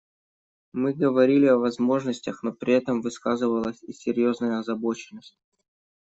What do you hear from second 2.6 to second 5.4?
этом высказывалась и серьезная озабоченность.